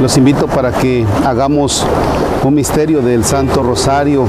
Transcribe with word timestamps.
Los 0.00 0.18
invito 0.18 0.46
para 0.46 0.72
que 0.72 1.06
hagamos 1.24 1.84
un 2.44 2.54
misterio 2.54 3.00
del 3.00 3.24
Santo 3.24 3.62
Rosario 3.62 4.26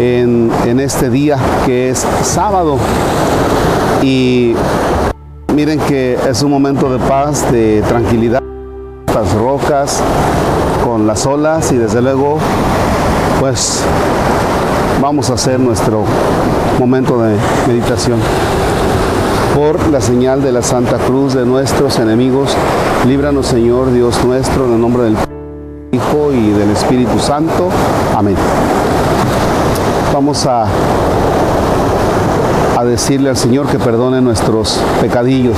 en, 0.00 0.50
este 0.80 1.10
día 1.10 1.38
que 1.64 1.90
es 1.90 2.04
sábado. 2.22 2.76
Y 4.02 4.54
miren 5.54 5.78
que 5.80 6.18
es 6.28 6.42
un 6.42 6.50
momento 6.50 6.90
de 6.90 6.98
paz, 6.98 7.50
de 7.52 7.82
tranquilidad, 7.88 8.42
las 9.14 9.32
rocas, 9.34 10.02
con 10.84 11.06
las 11.06 11.24
olas 11.24 11.70
y 11.70 11.76
desde 11.76 12.02
luego 12.02 12.38
pues 13.38 13.82
vamos 15.00 15.30
a 15.30 15.34
hacer 15.34 15.60
nuestro 15.60 16.04
momento 16.80 17.22
de 17.22 17.36
meditación. 17.68 18.18
Por 19.54 19.88
la 19.88 20.00
señal 20.00 20.42
de 20.42 20.52
la 20.52 20.62
Santa 20.62 20.96
Cruz 20.98 21.34
de 21.34 21.44
nuestros 21.44 21.98
enemigos, 21.98 22.56
líbranos 23.06 23.46
Señor 23.46 23.92
Dios 23.92 24.24
nuestro, 24.24 24.66
en 24.66 24.74
el 24.74 24.80
nombre 24.80 25.04
del 25.04 25.16
Hijo 25.92 26.32
y 26.32 26.50
del 26.50 26.70
Espíritu 26.70 27.18
Santo. 27.18 27.68
Amén. 28.16 28.36
Vamos 30.12 30.46
a, 30.46 30.66
a 32.76 32.84
decirle 32.84 33.30
al 33.30 33.36
Señor 33.36 33.66
que 33.66 33.78
perdone 33.78 34.20
nuestros 34.20 34.80
pecadillos. 35.00 35.56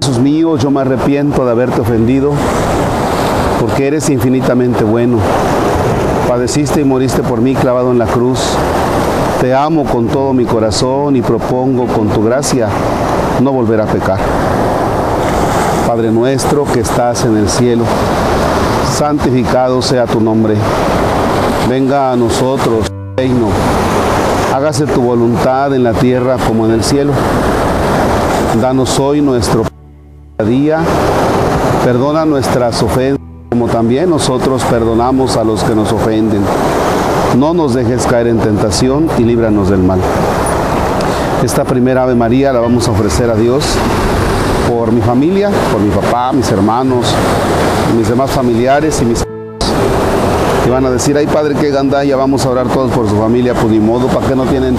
Jesús 0.00 0.18
mío, 0.18 0.56
yo 0.56 0.70
me 0.70 0.80
arrepiento 0.80 1.44
de 1.44 1.50
haberte 1.50 1.80
ofendido, 1.80 2.32
porque 3.60 3.88
eres 3.88 4.08
infinitamente 4.10 4.84
bueno. 4.84 5.18
Padeciste 6.28 6.80
y 6.80 6.84
moriste 6.84 7.22
por 7.22 7.40
mí 7.40 7.54
clavado 7.54 7.90
en 7.90 7.98
la 7.98 8.06
cruz 8.06 8.40
te 9.40 9.54
amo 9.54 9.84
con 9.84 10.08
todo 10.08 10.32
mi 10.32 10.44
corazón 10.44 11.14
y 11.16 11.22
propongo 11.22 11.86
con 11.86 12.08
tu 12.08 12.24
gracia 12.24 12.68
no 13.40 13.52
volver 13.52 13.80
a 13.80 13.86
pecar. 13.86 14.18
Padre 15.86 16.10
nuestro 16.10 16.64
que 16.64 16.80
estás 16.80 17.24
en 17.24 17.36
el 17.36 17.48
cielo, 17.48 17.84
santificado 18.96 19.80
sea 19.80 20.06
tu 20.06 20.20
nombre. 20.20 20.54
Venga 21.68 22.12
a 22.12 22.16
nosotros, 22.16 22.90
reino. 23.16 23.48
Hágase 24.54 24.86
tu 24.86 25.02
voluntad 25.02 25.72
en 25.74 25.84
la 25.84 25.92
tierra 25.92 26.36
como 26.46 26.66
en 26.66 26.72
el 26.72 26.82
cielo. 26.82 27.12
Danos 28.60 28.98
hoy 28.98 29.20
nuestro 29.20 29.62
día. 30.44 30.80
Perdona 31.84 32.24
nuestras 32.24 32.82
ofensas 32.82 33.18
como 33.50 33.66
también 33.66 34.10
nosotros 34.10 34.62
perdonamos 34.64 35.36
a 35.36 35.44
los 35.44 35.64
que 35.64 35.74
nos 35.74 35.90
ofenden 35.90 36.42
no 37.38 37.54
nos 37.54 37.72
dejes 37.72 38.04
caer 38.04 38.26
en 38.26 38.38
tentación 38.38 39.08
y 39.16 39.22
líbranos 39.22 39.70
del 39.70 39.78
mal. 39.78 40.00
Esta 41.44 41.64
primera 41.64 42.02
Ave 42.02 42.16
María 42.16 42.52
la 42.52 42.58
vamos 42.58 42.88
a 42.88 42.90
ofrecer 42.90 43.30
a 43.30 43.36
Dios 43.36 43.64
por 44.68 44.90
mi 44.90 45.00
familia, 45.00 45.48
por 45.70 45.80
mi 45.80 45.90
papá, 45.90 46.32
mis 46.32 46.50
hermanos, 46.50 47.06
mis 47.96 48.08
demás 48.08 48.30
familiares 48.32 49.00
y 49.00 49.04
mis 49.04 49.22
y 50.66 50.70
van 50.70 50.84
a 50.84 50.90
decir, 50.90 51.16
ay 51.16 51.26
padre, 51.26 51.54
qué 51.54 51.70
gandalla, 51.70 52.16
vamos 52.16 52.44
a 52.44 52.50
orar 52.50 52.66
todos 52.66 52.90
por 52.90 53.08
su 53.08 53.16
familia, 53.16 53.54
pues 53.54 53.68
ni 53.68 53.78
modo, 53.78 54.08
¿para 54.08 54.26
qué 54.26 54.34
no 54.34 54.44
tienen 54.44 54.76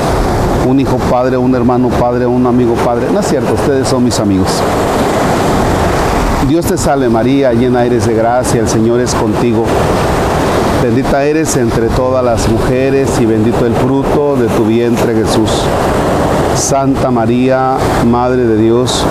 un 0.67 0.79
hijo 0.79 0.97
padre, 1.09 1.37
un 1.37 1.55
hermano 1.55 1.87
padre, 1.87 2.27
un 2.27 2.45
amigo 2.45 2.75
padre? 2.75 3.07
No 3.11 3.21
es 3.21 3.27
cierto, 3.27 3.53
ustedes 3.53 3.87
son 3.87 4.03
mis 4.03 4.19
amigos. 4.19 4.49
Dios 6.47 6.65
te 6.65 6.77
salve 6.77 7.09
María, 7.09 7.53
llena 7.53 7.85
eres 7.85 8.05
de 8.05 8.13
gracia, 8.13 8.59
el 8.59 8.67
Señor 8.67 8.99
es 8.99 9.15
contigo. 9.15 9.65
Bendita 10.81 11.25
eres 11.25 11.57
entre 11.57 11.87
todas 11.89 12.23
las 12.23 12.47
mujeres 12.47 13.09
y 13.19 13.25
bendito 13.25 13.65
el 13.65 13.73
fruto 13.73 14.37
de 14.37 14.47
tu 14.47 14.63
vientre 14.63 15.13
Jesús. 15.13 15.49
Santa 16.55 17.11
María, 17.11 17.75
Madre 18.05 18.45
de 18.45 18.55
Dios, 18.55 19.03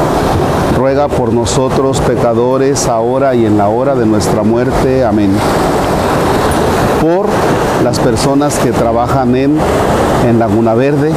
ruega 0.78 1.08
por 1.08 1.34
nosotros 1.34 2.00
pecadores, 2.00 2.88
ahora 2.88 3.34
y 3.34 3.44
en 3.44 3.58
la 3.58 3.68
hora 3.68 3.94
de 3.94 4.06
nuestra 4.06 4.42
muerte. 4.42 5.04
Amén. 5.04 5.30
Por 7.02 7.26
las 7.84 7.98
personas 7.98 8.58
que 8.58 8.72
trabajan 8.72 9.36
en, 9.36 9.58
en 10.26 10.38
Laguna 10.38 10.72
Verde, 10.72 11.12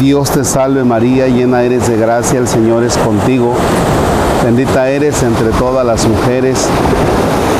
Dios 0.00 0.30
te 0.32 0.44
salve 0.44 0.84
María, 0.84 1.28
llena 1.28 1.62
eres 1.62 1.88
de 1.88 1.96
gracia, 1.96 2.38
el 2.38 2.46
Señor 2.46 2.84
es 2.84 2.98
contigo. 2.98 3.54
Bendita 4.44 4.90
eres 4.90 5.22
entre 5.22 5.48
todas 5.52 5.86
las 5.86 6.06
mujeres 6.06 6.68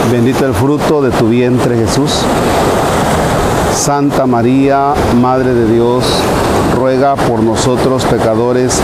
Bendito 0.09 0.44
el 0.44 0.55
fruto 0.55 1.03
de 1.03 1.11
tu 1.11 1.28
vientre 1.28 1.77
Jesús. 1.77 2.12
Santa 3.75 4.27
María, 4.27 4.94
Madre 5.21 5.55
de 5.55 5.72
Dios, 5.72 6.05
ruega 6.77 7.15
por 7.15 7.43
nosotros 7.43 8.05
pecadores, 8.05 8.81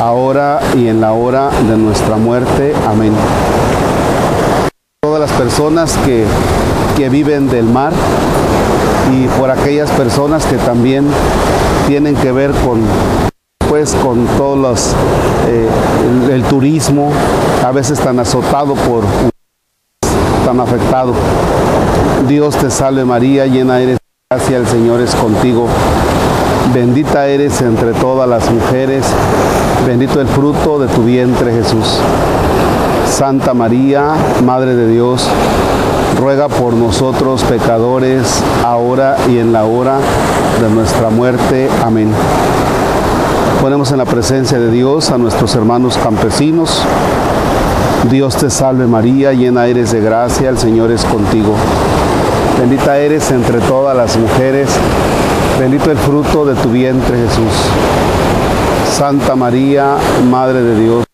ahora 0.00 0.60
y 0.76 0.88
en 0.88 1.00
la 1.00 1.12
hora 1.12 1.50
de 1.68 1.76
nuestra 1.76 2.16
muerte. 2.16 2.74
Amén. 2.88 3.12
Todas 5.02 5.20
las 5.20 5.32
personas 5.32 5.96
que, 6.04 6.24
que 6.96 7.08
viven 7.10 7.50
del 7.50 7.64
mar 7.66 7.92
y 9.12 9.26
por 9.38 9.50
aquellas 9.50 9.90
personas 9.90 10.46
que 10.46 10.56
también 10.56 11.06
tienen 11.86 12.16
que 12.16 12.32
ver 12.32 12.52
con 12.64 12.80
pues 13.68 13.94
con 14.02 14.26
todos 14.38 14.94
eh, 15.48 15.68
el 16.32 16.42
turismo 16.44 17.10
a 17.64 17.72
veces 17.72 17.98
tan 17.98 18.18
azotado 18.20 18.74
por 18.74 19.04
tan 20.44 20.60
afectado. 20.60 21.14
Dios 22.28 22.56
te 22.56 22.70
salve 22.70 23.04
María, 23.04 23.46
llena 23.46 23.80
eres 23.80 23.96
de 23.96 24.36
gracia, 24.36 24.56
el 24.58 24.66
Señor 24.66 25.00
es 25.00 25.14
contigo. 25.14 25.66
Bendita 26.74 27.26
eres 27.26 27.60
entre 27.60 27.92
todas 27.92 28.28
las 28.28 28.50
mujeres, 28.50 29.04
bendito 29.86 30.20
el 30.20 30.26
fruto 30.26 30.78
de 30.78 30.88
tu 30.88 31.02
vientre 31.02 31.52
Jesús. 31.52 31.98
Santa 33.10 33.54
María, 33.54 34.14
Madre 34.44 34.74
de 34.74 34.88
Dios, 34.88 35.26
ruega 36.18 36.48
por 36.48 36.74
nosotros 36.74 37.42
pecadores, 37.44 38.42
ahora 38.64 39.16
y 39.28 39.38
en 39.38 39.52
la 39.52 39.64
hora 39.64 39.98
de 40.60 40.70
nuestra 40.70 41.10
muerte. 41.10 41.68
Amén. 41.84 42.08
Ponemos 43.60 43.92
en 43.92 43.98
la 43.98 44.04
presencia 44.04 44.58
de 44.58 44.70
Dios 44.70 45.10
a 45.10 45.18
nuestros 45.18 45.54
hermanos 45.54 45.96
campesinos, 45.96 46.82
Dios 48.10 48.36
te 48.36 48.50
salve 48.50 48.86
María, 48.86 49.32
llena 49.32 49.66
eres 49.66 49.92
de 49.92 50.00
gracia, 50.00 50.50
el 50.50 50.58
Señor 50.58 50.90
es 50.90 51.04
contigo. 51.04 51.54
Bendita 52.58 52.98
eres 52.98 53.30
entre 53.30 53.60
todas 53.60 53.96
las 53.96 54.16
mujeres, 54.16 54.68
bendito 55.58 55.90
el 55.90 55.96
fruto 55.96 56.44
de 56.44 56.54
tu 56.54 56.70
vientre 56.70 57.16
Jesús. 57.16 57.52
Santa 58.96 59.34
María, 59.34 59.96
Madre 60.30 60.60
de 60.60 60.80
Dios, 60.80 61.04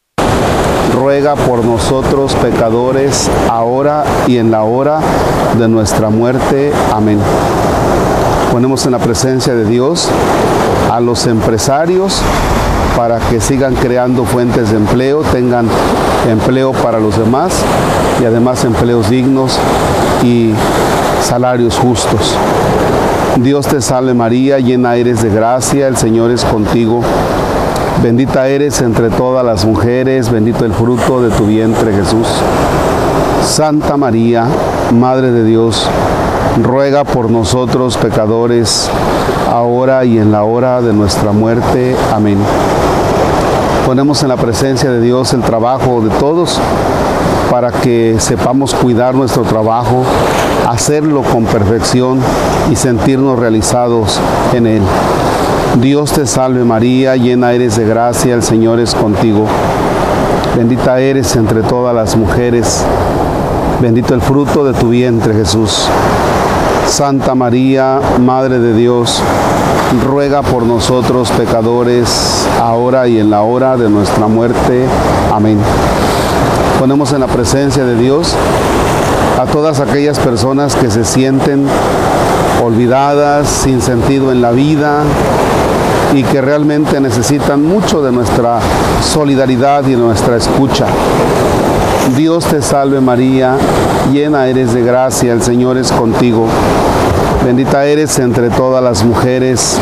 ruega 0.94 1.36
por 1.36 1.64
nosotros 1.64 2.34
pecadores, 2.34 3.30
ahora 3.48 4.04
y 4.26 4.38
en 4.38 4.50
la 4.50 4.64
hora 4.64 5.00
de 5.58 5.68
nuestra 5.68 6.10
muerte. 6.10 6.72
Amén. 6.92 7.20
Ponemos 8.50 8.84
en 8.84 8.92
la 8.92 8.98
presencia 8.98 9.54
de 9.54 9.64
Dios 9.64 10.08
a 10.90 11.00
los 11.00 11.26
empresarios 11.26 12.20
para 12.96 13.18
que 13.18 13.40
sigan 13.40 13.74
creando 13.74 14.24
fuentes 14.24 14.70
de 14.70 14.76
empleo, 14.76 15.22
tengan 15.32 15.66
empleo 16.28 16.72
para 16.72 17.00
los 17.00 17.18
demás 17.18 17.52
y 18.20 18.24
además 18.24 18.64
empleos 18.64 19.08
dignos 19.08 19.58
y 20.22 20.52
salarios 21.22 21.78
justos. 21.78 22.34
Dios 23.36 23.66
te 23.66 23.80
salve 23.80 24.12
María, 24.12 24.58
llena 24.58 24.96
eres 24.96 25.22
de 25.22 25.30
gracia, 25.30 25.88
el 25.88 25.96
Señor 25.96 26.30
es 26.30 26.44
contigo. 26.44 27.00
Bendita 28.02 28.48
eres 28.48 28.80
entre 28.80 29.10
todas 29.10 29.44
las 29.44 29.64
mujeres, 29.64 30.30
bendito 30.30 30.64
el 30.64 30.72
fruto 30.72 31.22
de 31.22 31.30
tu 31.30 31.46
vientre 31.46 31.92
Jesús. 31.92 32.26
Santa 33.46 33.96
María, 33.96 34.46
Madre 34.92 35.30
de 35.30 35.44
Dios, 35.44 35.86
ruega 36.62 37.04
por 37.04 37.30
nosotros 37.30 37.96
pecadores, 37.96 38.88
ahora 39.50 40.04
y 40.04 40.18
en 40.18 40.32
la 40.32 40.44
hora 40.44 40.80
de 40.82 40.92
nuestra 40.92 41.32
muerte. 41.32 41.94
Amén. 42.12 42.38
Ponemos 43.90 44.22
en 44.22 44.28
la 44.28 44.36
presencia 44.36 44.88
de 44.88 45.00
Dios 45.00 45.32
el 45.32 45.40
trabajo 45.40 46.00
de 46.00 46.10
todos 46.20 46.60
para 47.50 47.72
que 47.72 48.14
sepamos 48.20 48.72
cuidar 48.72 49.16
nuestro 49.16 49.42
trabajo, 49.42 50.04
hacerlo 50.68 51.22
con 51.22 51.44
perfección 51.44 52.20
y 52.70 52.76
sentirnos 52.76 53.36
realizados 53.36 54.20
en 54.52 54.68
él. 54.68 54.82
Dios 55.80 56.12
te 56.12 56.24
salve 56.28 56.62
María, 56.62 57.16
llena 57.16 57.52
eres 57.52 57.74
de 57.78 57.84
gracia, 57.84 58.32
el 58.32 58.44
Señor 58.44 58.78
es 58.78 58.94
contigo. 58.94 59.46
Bendita 60.56 61.00
eres 61.00 61.34
entre 61.34 61.62
todas 61.62 61.92
las 61.92 62.14
mujeres, 62.14 62.84
bendito 63.82 64.14
el 64.14 64.20
fruto 64.20 64.62
de 64.62 64.72
tu 64.78 64.90
vientre 64.90 65.34
Jesús. 65.34 65.88
Santa 66.86 67.34
María, 67.34 67.98
Madre 68.20 68.60
de 68.60 68.72
Dios, 68.72 69.20
ruega 70.06 70.42
por 70.42 70.62
nosotros 70.62 71.28
pecadores, 71.32 72.39
ahora 72.60 73.08
y 73.08 73.18
en 73.18 73.30
la 73.30 73.40
hora 73.40 73.76
de 73.76 73.88
nuestra 73.88 74.28
muerte. 74.28 74.84
Amén. 75.32 75.58
Ponemos 76.78 77.12
en 77.12 77.20
la 77.20 77.26
presencia 77.26 77.84
de 77.84 77.96
Dios 77.96 78.34
a 79.40 79.46
todas 79.46 79.80
aquellas 79.80 80.18
personas 80.18 80.76
que 80.76 80.90
se 80.90 81.04
sienten 81.04 81.66
olvidadas, 82.62 83.48
sin 83.48 83.80
sentido 83.80 84.30
en 84.32 84.42
la 84.42 84.50
vida 84.50 85.02
y 86.14 86.22
que 86.24 86.40
realmente 86.40 87.00
necesitan 87.00 87.64
mucho 87.64 88.02
de 88.02 88.12
nuestra 88.12 88.58
solidaridad 89.02 89.86
y 89.86 89.96
nuestra 89.96 90.36
escucha. 90.36 90.86
Dios 92.16 92.44
te 92.44 92.60
salve 92.60 93.00
María, 93.00 93.56
llena 94.12 94.48
eres 94.48 94.74
de 94.74 94.82
gracia, 94.82 95.32
el 95.32 95.42
Señor 95.42 95.78
es 95.78 95.90
contigo. 95.92 96.46
Bendita 97.44 97.86
eres 97.86 98.18
entre 98.18 98.50
todas 98.50 98.82
las 98.82 99.02
mujeres, 99.04 99.78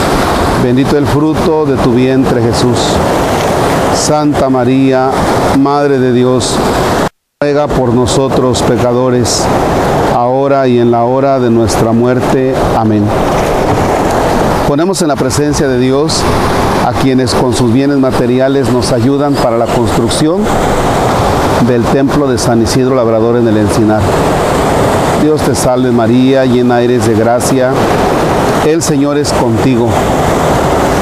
bendito 0.62 0.96
el 0.98 1.06
fruto 1.06 1.66
de 1.66 1.76
tu 1.76 1.92
vientre 1.92 2.42
Jesús. 2.42 2.78
Santa 3.94 4.48
María, 4.48 5.10
Madre 5.58 5.98
de 5.98 6.12
Dios, 6.12 6.54
ruega 7.40 7.66
por 7.66 7.92
nosotros 7.92 8.62
pecadores, 8.62 9.44
ahora 10.14 10.66
y 10.68 10.78
en 10.78 10.90
la 10.90 11.04
hora 11.04 11.38
de 11.38 11.50
nuestra 11.50 11.92
muerte. 11.92 12.54
Amén. 12.76 13.04
Ponemos 14.66 15.00
en 15.02 15.08
la 15.08 15.16
presencia 15.16 15.68
de 15.68 15.78
Dios 15.78 16.22
a 16.86 16.92
quienes 16.92 17.34
con 17.34 17.54
sus 17.54 17.72
bienes 17.72 17.98
materiales 17.98 18.70
nos 18.70 18.92
ayudan 18.92 19.34
para 19.34 19.58
la 19.58 19.66
construcción 19.66 20.42
del 21.66 21.82
templo 21.84 22.28
de 22.28 22.38
San 22.38 22.62
Isidro 22.62 22.94
Labrador 22.94 23.36
en 23.36 23.48
el 23.48 23.56
Encinar. 23.56 24.00
Dios 25.22 25.40
te 25.42 25.54
salve 25.54 25.90
María, 25.90 26.44
llena 26.44 26.80
eres 26.80 27.06
de 27.06 27.14
gracia, 27.14 27.72
el 28.66 28.82
Señor 28.82 29.18
es 29.18 29.32
contigo. 29.32 29.88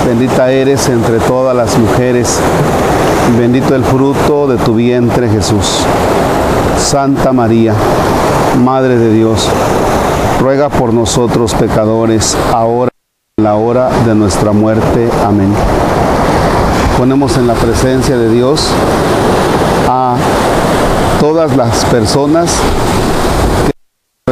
Bendita 0.07 0.51
eres 0.51 0.89
entre 0.89 1.19
todas 1.19 1.57
las 1.57 1.77
mujeres, 1.79 2.39
bendito 3.39 3.75
el 3.75 3.85
fruto 3.85 4.47
de 4.47 4.57
tu 4.57 4.75
vientre 4.75 5.29
Jesús. 5.29 5.81
Santa 6.79 7.33
María, 7.33 7.75
Madre 8.63 8.97
de 8.97 9.13
Dios, 9.13 9.49
ruega 10.41 10.69
por 10.69 10.95
nosotros 10.95 11.55
pecadores, 11.55 12.37
ahora 12.53 12.91
y 13.37 13.41
en 13.41 13.45
la 13.45 13.57
hora 13.57 13.91
de 14.07 14.15
nuestra 14.15 14.53
muerte. 14.53 15.09
Amén. 15.27 15.53
Ponemos 16.97 17.37
en 17.37 17.47
la 17.47 17.55
presencia 17.55 18.17
de 18.17 18.31
Dios 18.31 18.69
a 19.89 20.17
todas 21.21 21.57
las 21.57 21.85
personas 21.87 22.55
que 23.65 23.73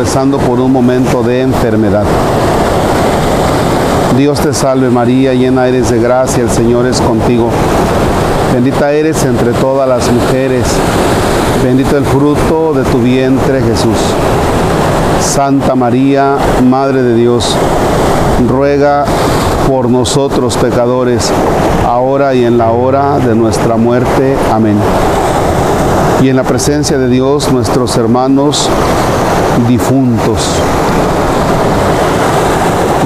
están 0.04 0.30
pasando 0.30 0.38
por 0.38 0.60
un 0.60 0.72
momento 0.72 1.22
de 1.22 1.42
enfermedad. 1.42 2.04
Dios 4.16 4.38
te 4.38 4.54
salve 4.54 4.90
María, 4.90 5.34
llena 5.34 5.66
eres 5.66 5.90
de 5.90 5.98
gracia, 5.98 6.44
el 6.44 6.50
Señor 6.50 6.86
es 6.86 7.00
contigo. 7.00 7.48
Bendita 8.52 8.92
eres 8.92 9.24
entre 9.24 9.52
todas 9.54 9.88
las 9.88 10.08
mujeres, 10.10 10.64
bendito 11.64 11.96
el 11.96 12.04
fruto 12.04 12.72
de 12.74 12.84
tu 12.84 12.98
vientre 12.98 13.60
Jesús. 13.60 13.96
Santa 15.20 15.74
María, 15.74 16.36
Madre 16.62 17.02
de 17.02 17.16
Dios, 17.16 17.56
ruega 18.48 19.04
por 19.66 19.88
nosotros 19.88 20.56
pecadores, 20.58 21.32
ahora 21.84 22.34
y 22.34 22.44
en 22.44 22.56
la 22.56 22.70
hora 22.70 23.18
de 23.18 23.34
nuestra 23.34 23.76
muerte. 23.76 24.36
Amén. 24.52 24.76
Y 26.22 26.28
en 26.28 26.36
la 26.36 26.44
presencia 26.44 26.98
de 26.98 27.08
Dios, 27.08 27.50
nuestros 27.50 27.96
hermanos 27.96 28.68
difuntos. 29.66 30.38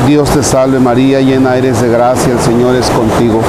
Dios 0.09 0.31
te 0.31 0.43
salve 0.43 0.81
María, 0.81 1.21
llena 1.21 1.57
eres 1.57 1.83
de 1.83 1.89
gracia, 1.91 2.33
el 2.33 2.41
Señor 2.41 2.75
es 2.75 2.89
contigo. 2.89 3.43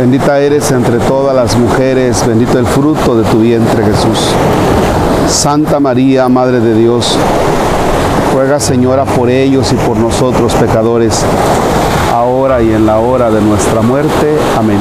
Bendita 0.00 0.40
eres 0.40 0.72
entre 0.72 0.98
todas 0.98 1.32
las 1.32 1.56
mujeres, 1.56 2.26
bendito 2.26 2.58
el 2.58 2.66
fruto 2.66 3.16
de 3.16 3.22
tu 3.30 3.38
vientre 3.38 3.84
Jesús. 3.84 4.18
Santa 5.28 5.78
María, 5.78 6.28
Madre 6.28 6.58
de 6.58 6.74
Dios, 6.74 7.16
ruega 8.34 8.58
Señora 8.58 9.04
por 9.04 9.30
ellos 9.30 9.72
y 9.72 9.76
por 9.76 9.96
nosotros 9.96 10.52
pecadores, 10.54 11.20
ahora 12.12 12.60
y 12.60 12.72
en 12.72 12.84
la 12.84 12.98
hora 12.98 13.30
de 13.30 13.40
nuestra 13.40 13.80
muerte. 13.80 14.36
Amén. 14.58 14.78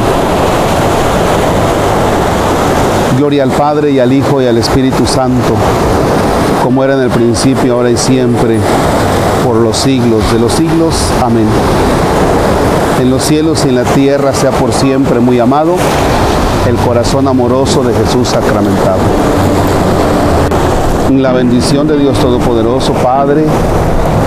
Gloria 3.15 3.43
al 3.43 3.51
Padre 3.51 3.91
y 3.91 3.99
al 3.99 4.11
Hijo 4.11 4.41
y 4.41 4.47
al 4.47 4.57
Espíritu 4.57 5.05
Santo, 5.05 5.53
como 6.63 6.83
era 6.83 6.95
en 6.95 7.01
el 7.01 7.09
principio, 7.11 7.75
ahora 7.75 7.91
y 7.91 7.97
siempre, 7.97 8.57
por 9.43 9.57
los 9.57 9.77
siglos 9.77 10.21
de 10.31 10.39
los 10.39 10.53
siglos. 10.53 10.93
Amén. 11.23 11.45
En 13.01 13.09
los 13.09 13.23
cielos 13.23 13.65
y 13.65 13.69
en 13.69 13.75
la 13.75 13.83
tierra 13.83 14.33
sea 14.33 14.51
por 14.51 14.71
siempre 14.71 15.19
muy 15.19 15.39
amado 15.39 15.75
el 16.67 16.75
corazón 16.77 17.27
amoroso 17.27 17.83
de 17.83 17.93
Jesús 17.93 18.29
sacramentado. 18.29 18.99
La 21.11 21.31
bendición 21.33 21.87
de 21.87 21.97
Dios 21.97 22.17
Todopoderoso, 22.19 22.93
Padre, 22.93 23.45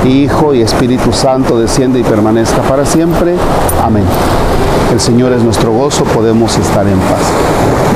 Hijo 0.04 0.54
y 0.54 0.60
Espíritu 0.60 1.12
Santo, 1.12 1.58
desciende 1.58 1.98
y 1.98 2.02
permanezca 2.02 2.62
para 2.62 2.84
siempre. 2.84 3.34
Amén. 3.82 4.04
El 4.92 5.00
Señor 5.00 5.32
es 5.32 5.42
nuestro 5.42 5.72
gozo, 5.72 6.04
podemos 6.04 6.56
estar 6.56 6.86
en 6.86 6.98
paz. 6.98 7.95